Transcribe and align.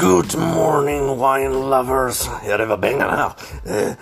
Good 0.00 0.36
morning 0.38 1.06
wine 1.06 1.70
lovers. 1.70 2.28
Ja, 2.48 2.56
det 2.56 2.66
var 2.66 2.76
Bengan 2.76 3.10
här. 3.10 3.30
Eh, 3.66 3.92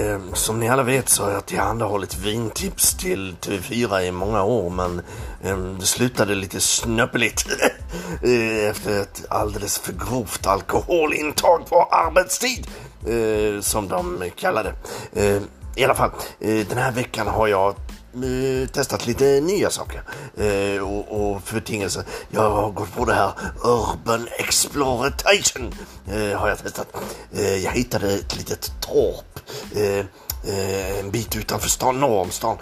eh, 0.00 0.20
som 0.32 0.60
ni 0.60 0.68
alla 0.68 0.82
vet 0.82 1.08
så 1.08 1.24
har 1.24 1.30
jag 1.30 1.46
tillhandahållit 1.46 2.18
vintips 2.18 2.94
till 2.96 3.36
TV4 3.40 4.00
i 4.00 4.10
många 4.10 4.42
år 4.42 4.70
men 4.70 5.02
eh, 5.42 5.56
det 5.56 5.86
slutade 5.86 6.34
lite 6.34 6.60
snöppeligt 6.60 7.46
eh, 8.22 8.68
efter 8.70 9.00
ett 9.00 9.24
alldeles 9.28 9.78
för 9.78 9.92
grovt 9.92 10.46
alkoholintag 10.46 11.66
på 11.68 11.82
arbetstid 11.82 12.66
eh, 13.06 13.60
som 13.60 13.88
de 13.88 14.30
kallade 14.36 14.74
eh, 15.12 15.42
I 15.76 15.84
alla 15.84 15.94
fall, 15.94 16.10
eh, 16.40 16.66
den 16.68 16.78
här 16.78 16.92
veckan 16.92 17.26
har 17.26 17.48
jag 17.48 17.74
Eh, 18.14 18.68
testat 18.68 19.06
lite 19.06 19.40
nya 19.40 19.70
saker 19.70 20.02
eh, 20.36 20.82
och, 20.82 21.32
och 21.32 21.42
förtingelser. 21.42 22.04
Jag 22.30 22.50
har 22.50 22.70
gått 22.70 22.94
på 22.94 23.04
det 23.04 23.14
här 23.14 23.32
Urban 23.64 24.28
Exploration 24.38 25.74
eh, 26.06 26.38
har 26.38 26.48
jag 26.48 26.58
testat. 26.58 26.86
Eh, 27.32 27.56
jag 27.56 27.72
hittade 27.72 28.14
ett 28.14 28.36
litet 28.36 28.72
torp 28.80 29.40
eh, 29.76 30.06
eh, 30.54 30.98
en 30.98 31.10
bit 31.10 31.36
utanför 31.36 31.68
stan, 31.68 32.00
norr 32.00 32.20
om 32.20 32.30
stan, 32.30 32.56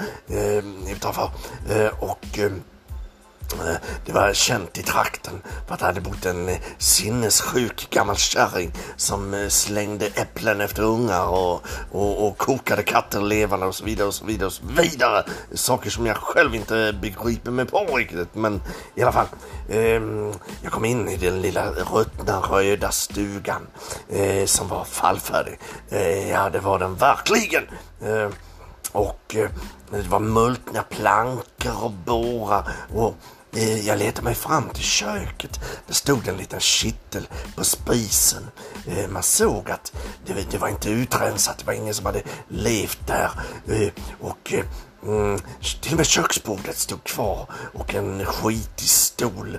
utanför. 0.90 1.30
och 2.00 2.38
det 4.06 4.12
var 4.12 4.32
känt 4.32 4.78
i 4.78 4.82
trakten 4.82 5.42
för 5.66 5.74
att 5.74 5.80
det 5.80 5.86
hade 5.86 6.00
bott 6.00 6.26
en 6.26 6.48
eh, 6.48 6.58
sinnessjuk 6.78 7.90
gammal 7.90 8.16
kärring 8.16 8.72
som 8.96 9.34
eh, 9.34 9.48
slängde 9.48 10.06
äpplen 10.06 10.60
efter 10.60 10.82
ungar 10.82 11.26
och, 11.26 11.62
och, 11.92 12.26
och 12.26 12.38
kokade 12.38 12.82
katter 12.82 13.20
levande 13.20 13.66
och 13.66 13.74
så 13.74 13.84
vidare 13.84 14.08
och 14.08 14.14
så 14.14 14.24
vidare 14.24 14.46
och 14.46 14.52
så 14.52 14.62
vidare. 14.66 15.24
Saker 15.54 15.90
som 15.90 16.06
jag 16.06 16.16
själv 16.16 16.54
inte 16.54 16.94
begriper 17.02 17.50
mig 17.50 17.66
på 17.66 17.78
riktigt 17.96 18.34
men 18.34 18.62
i 18.94 19.02
alla 19.02 19.12
fall. 19.12 19.26
Eh, 19.68 20.02
jag 20.62 20.72
kom 20.72 20.84
in 20.84 21.08
i 21.08 21.16
den 21.16 21.42
lilla 21.42 21.70
ruttna 21.70 22.40
röda 22.40 22.90
stugan 22.90 23.66
eh, 24.08 24.46
som 24.46 24.68
var 24.68 24.84
fallfärdig. 24.84 25.58
Eh, 25.90 26.30
ja, 26.30 26.50
det 26.50 26.60
var 26.60 26.78
den 26.78 26.94
verkligen. 26.94 27.62
Eh, 28.02 28.28
och 28.92 29.36
det 29.90 30.08
var 30.08 30.20
multna 30.20 30.82
plankor 30.82 31.84
och 31.84 31.90
bårar 31.90 32.68
och 32.94 33.14
Eh, 33.56 33.86
jag 33.86 33.98
letade 33.98 34.24
mig 34.24 34.34
fram 34.34 34.68
till 34.68 34.84
köket. 34.84 35.60
Det 35.86 35.94
stod 35.94 36.28
en 36.28 36.36
liten 36.36 36.60
kittel 36.60 37.28
på 37.56 37.64
spisen. 37.64 38.50
Eh, 38.86 39.08
man 39.08 39.22
såg 39.22 39.70
att 39.70 39.92
det, 40.50 40.58
var 40.58 40.68
inte 40.68 40.90
utrensat, 40.90 41.58
det 41.58 41.66
var 41.66 41.72
ingen 41.72 41.94
som 41.94 42.06
hade 42.06 42.22
levt 42.48 43.06
där. 43.06 43.30
Eh, 43.66 43.88
och 44.20 44.54
mm, 45.02 45.40
till 45.80 45.92
och 45.92 45.96
med 45.96 46.06
köksbordet 46.06 46.76
stod 46.76 47.04
kvar 47.04 47.46
och 47.74 47.94
en 47.94 48.24
skitig 48.24 48.88
stol. 48.88 49.58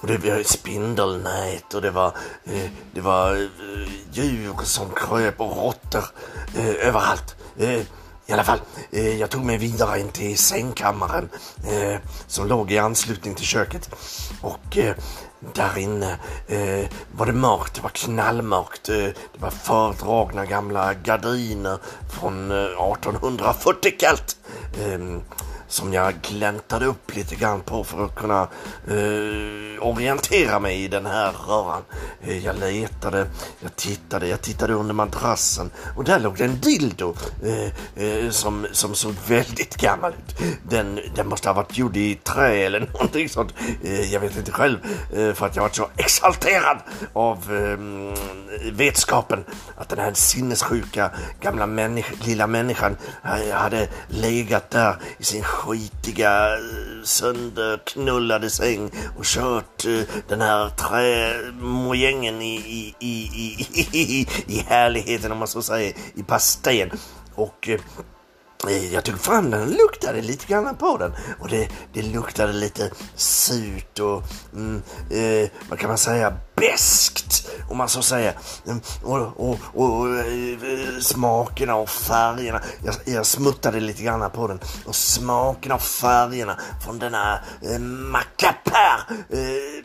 Och 0.00 0.06
det 0.06 0.18
var 0.18 0.42
spindelnät 0.42 1.74
och 1.74 1.82
det 1.82 1.90
var, 1.90 2.12
det 2.94 3.00
var 3.00 3.48
djur 4.12 4.54
som 4.64 4.90
kröp 4.90 5.40
och 5.40 5.56
råttor 5.56 6.04
överallt. 6.56 7.36
I 8.28 8.32
alla 8.32 8.44
fall, 8.44 8.60
eh, 8.90 9.18
jag 9.18 9.30
tog 9.30 9.44
mig 9.44 9.58
vidare 9.58 10.00
in 10.00 10.08
till 10.08 10.38
sängkammaren 10.38 11.28
eh, 11.66 12.00
som 12.26 12.46
låg 12.46 12.72
i 12.72 12.78
anslutning 12.78 13.34
till 13.34 13.44
köket. 13.46 13.90
Och 14.40 14.78
eh, 14.78 14.94
där 15.54 15.78
inne 15.78 16.18
eh, 16.46 16.86
var 17.16 17.26
det 17.26 17.32
mörkt, 17.32 17.74
det 17.74 17.80
var 17.80 17.90
knallmörkt. 17.90 18.88
Eh, 18.88 18.96
det 18.96 19.38
var 19.38 19.50
fördragna 19.50 20.46
gamla 20.46 20.94
gardiner 20.94 21.78
från 22.20 22.50
eh, 22.50 22.56
1840-kallt 22.56 24.36
som 25.68 25.92
jag 25.92 26.14
gläntade 26.22 26.86
upp 26.86 27.16
lite 27.16 27.34
grann 27.34 27.60
på 27.60 27.84
för 27.84 28.04
att 28.04 28.14
kunna 28.14 28.48
eh, 28.86 29.86
orientera 29.86 30.58
mig 30.58 30.84
i 30.84 30.88
den 30.88 31.06
här 31.06 31.32
röran. 31.48 31.82
Eh, 32.22 32.44
jag 32.44 32.58
letade, 32.58 33.26
jag 33.60 33.76
tittade, 33.76 34.28
jag 34.28 34.42
tittade 34.42 34.72
under 34.72 34.94
madrassen 34.94 35.70
och 35.96 36.04
där 36.04 36.20
låg 36.20 36.36
det 36.36 36.44
en 36.44 36.60
dildo 36.60 37.14
eh, 37.44 38.04
eh 38.04 38.30
som, 38.30 38.66
som 38.72 38.94
såg 38.94 39.14
väldigt 39.28 39.76
gammal 39.76 40.12
ut. 40.12 40.52
Den, 40.62 41.00
den 41.14 41.28
måste 41.28 41.48
ha 41.48 41.54
varit 41.54 41.78
gjord 41.78 41.96
i 41.96 42.14
trä 42.14 42.66
eller 42.66 42.80
någonting 42.92 43.28
sånt. 43.28 43.54
Eh, 43.84 44.12
jag 44.12 44.20
vet 44.20 44.36
inte 44.36 44.52
själv 44.52 44.78
eh, 45.12 45.32
för 45.32 45.46
att 45.46 45.56
jag 45.56 45.62
var 45.62 45.70
så 45.70 45.88
exalterad 45.96 46.78
av 47.12 47.36
eh, 47.36 48.72
vetskapen 48.72 49.44
att 49.76 49.88
den 49.88 49.98
här 49.98 50.12
sinnessjuka 50.12 51.10
gamla 51.40 51.66
människa, 51.66 52.14
lilla 52.24 52.46
människan 52.46 52.96
hade 53.52 53.88
legat 54.08 54.70
där 54.70 54.96
i 55.18 55.24
sin 55.24 55.42
skitiga, 55.58 56.58
sönderknullade 57.04 58.50
säng 58.50 58.90
och 59.18 59.24
kört 59.24 59.84
uh, 59.86 60.02
den 60.28 60.40
här 60.40 60.68
trämojängen 60.68 62.42
i, 62.42 62.54
i, 62.54 62.94
i, 63.00 63.16
i, 63.92 64.26
i, 64.46 64.58
härligheten 64.68 65.32
om 65.32 65.38
man 65.38 65.48
så 65.48 65.62
säger, 65.62 65.94
i 66.14 66.22
pastejen. 66.22 66.90
Och 67.34 67.68
uh, 67.68 67.80
jag 68.92 69.04
tog 69.04 69.18
fram 69.18 69.50
den 69.50 69.62
och 69.62 69.68
luktade 69.68 70.22
lite 70.22 70.46
grann 70.46 70.76
på 70.76 70.98
den 70.98 71.12
och 71.40 71.48
det, 71.48 71.68
det 71.92 72.02
luktade 72.02 72.52
lite 72.52 72.90
surt 73.14 73.98
och 73.98 74.22
mm, 74.54 74.82
eh, 75.10 75.50
vad 75.68 75.78
kan 75.78 75.88
man 75.88 75.98
säga 75.98 76.36
beskt 76.56 77.27
om 77.68 77.76
man 77.76 77.88
så 77.88 78.02
säger. 78.02 78.34
Mm, 78.66 78.80
och, 79.02 79.16
och, 79.16 79.58
och, 79.74 80.00
och 80.00 80.18
eh, 80.18 81.00
smakerna 81.00 81.74
och 81.74 81.88
färgerna. 81.88 82.60
Jag, 82.84 82.94
jag 83.04 83.26
smuttade 83.26 83.80
lite 83.80 84.02
grann 84.02 84.30
på 84.30 84.46
den 84.46 84.60
och 84.84 84.94
smakerna 84.94 85.74
och 85.74 85.82
färgerna 85.82 86.58
från 86.84 86.98
denna 86.98 87.40
eh, 87.62 87.78
macapär 87.78 89.00
eh, 89.30 89.84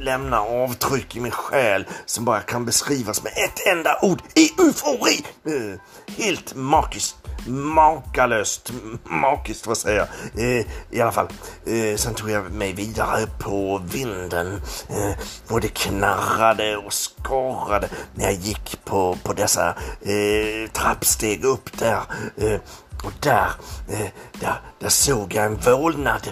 lämnar 0.00 0.64
avtryck 0.64 1.16
i 1.16 1.20
min 1.20 1.32
själ 1.32 1.86
som 2.06 2.24
bara 2.24 2.40
kan 2.40 2.64
beskrivas 2.64 3.22
med 3.22 3.32
ett 3.32 3.66
enda 3.66 3.98
ord. 4.02 4.22
I 4.34 4.50
eufori! 4.60 5.24
Eh, 5.44 5.80
helt 6.24 6.54
magiskt 6.54 7.16
makalöst, 7.48 8.72
magiskt 9.04 9.64
får 9.64 9.70
jag 9.70 9.76
säga. 9.76 10.08
Eh, 10.34 10.66
I 10.90 11.00
alla 11.00 11.12
fall, 11.12 11.28
eh, 11.66 11.96
sen 11.96 12.14
tog 12.14 12.30
jag 12.30 12.52
mig 12.52 12.72
vidare 12.72 13.26
på 13.38 13.82
vinden 13.92 14.60
eh, 14.88 15.12
och 15.48 15.60
det 15.60 15.68
knarrade 15.68 16.76
och 16.76 16.92
skorrade 16.92 17.88
när 18.14 18.24
jag 18.24 18.34
gick 18.34 18.84
på, 18.84 19.16
på 19.22 19.32
dessa 19.32 19.68
eh, 20.02 20.70
trappsteg 20.72 21.44
upp 21.44 21.78
där. 21.78 22.00
Eh, 22.36 22.60
och 23.04 23.12
där, 23.20 23.48
eh, 23.88 24.08
där, 24.40 24.60
där 24.78 24.88
såg 24.88 25.34
jag 25.34 25.44
en 25.44 25.56
vålnad 25.56 26.28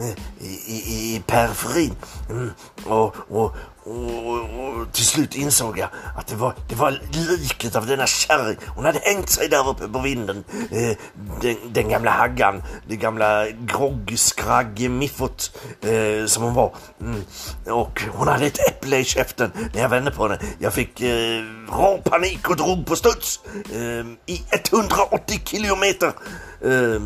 eh, 0.00 0.46
i, 0.46 0.52
i, 0.66 1.14
i 1.14 1.22
periferin. 1.26 1.94
Mm, 2.30 2.50
och, 2.86 3.16
och, 3.28 3.56
och, 3.84 4.40
och, 4.40 4.92
till 4.92 5.04
slut 5.06 5.36
insåg 5.36 5.78
jag 5.78 5.88
att 6.16 6.26
det 6.26 6.36
var, 6.36 6.54
det 6.68 6.74
var 6.74 7.00
liket 7.12 7.76
av 7.76 7.86
denna 7.86 8.06
kärring. 8.06 8.56
Hon 8.66 8.84
hade 8.84 8.98
hängt 8.98 9.30
sig 9.30 9.48
där 9.48 9.68
uppe 9.68 9.88
på 9.88 9.98
vinden. 9.98 10.44
Eh, 10.70 10.96
den, 11.40 11.56
den, 11.72 11.88
gamla 11.88 12.10
haggan, 12.10 12.62
det 12.88 12.96
gamla 12.96 13.50
groggskragg 13.50 14.90
miffot 14.90 15.58
eh, 15.80 16.26
som 16.26 16.42
hon 16.42 16.54
var. 16.54 16.74
Mm. 17.00 17.24
Och 17.66 18.02
hon 18.12 18.28
hade 18.28 18.46
ett 18.46 18.68
äpple 18.68 18.98
i 18.98 19.04
käften 19.04 19.52
när 19.74 19.82
jag 19.82 19.88
vände 19.88 20.10
på 20.10 20.22
henne. 20.22 20.38
Jag 20.58 20.74
fick 20.74 21.00
eh, 21.00 21.42
rå 21.68 22.00
panik 22.04 22.50
och 22.50 22.56
drog 22.56 22.86
på 22.86 22.96
studs 22.96 23.40
eh, 23.72 24.34
i 24.34 24.42
180 24.74 25.40
kilometer. 25.44 26.12
Eh, 26.60 27.00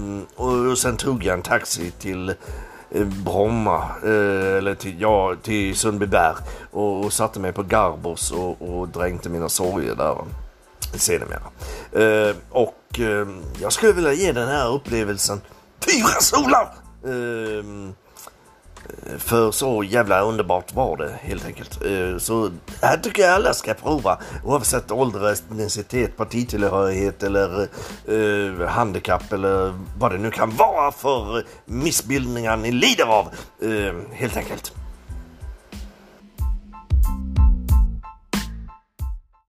och 0.45 0.79
sen 0.79 0.97
tog 0.97 1.25
jag 1.25 1.35
en 1.35 1.43
taxi 1.43 1.91
till 1.91 2.35
Eh, 2.95 3.07
Bromma, 3.07 3.85
eh, 4.03 4.57
eller 4.59 4.75
till, 4.75 5.01
ja, 5.01 5.37
till 5.43 5.77
Sundbyberg 5.77 6.35
och, 6.71 7.05
och 7.05 7.13
satte 7.13 7.41
mig 7.41 7.53
på 7.53 7.63
Garbos 7.63 8.31
och, 8.31 8.63
och 8.63 8.89
dränkte 8.89 9.29
mina 9.29 9.49
sorger 9.49 9.95
där 9.95 10.17
sedermera. 10.95 11.43
Eh, 11.93 12.37
och 12.51 13.01
eh, 13.01 13.29
jag 13.61 13.73
skulle 13.73 13.93
vilja 13.93 14.13
ge 14.13 14.33
den 14.33 14.49
här 14.49 14.75
upplevelsen 14.75 15.41
fyra 15.87 16.21
solar! 16.21 16.75
Eh, 17.05 17.65
för 19.19 19.51
så 19.51 19.85
jävla 19.85 20.21
underbart 20.21 20.75
var 20.75 20.97
det 20.97 21.11
helt 21.23 21.47
enkelt. 21.47 21.79
Så 22.19 22.35
så 22.35 22.51
här 22.87 22.97
tycker 22.97 23.23
jag 23.23 23.35
alla 23.35 23.55
ska 23.55 23.75
prova 23.75 24.19
oavsett 24.45 24.91
ålder, 24.91 25.33
etnicitet, 25.33 26.17
partitillhörighet 26.17 27.23
eller 27.23 27.69
eh, 28.09 28.69
handikapp 28.69 29.33
eller 29.33 29.75
vad 29.99 30.13
det 30.13 30.19
nu 30.19 30.31
kan 30.31 30.51
vara 30.51 30.93
för 30.93 31.45
missbildningar 31.65 32.57
ni 32.57 32.73
lider 32.73 33.05
av. 33.05 33.29
Eh, 33.63 33.95
helt 34.13 34.37
enkelt. 34.37 34.73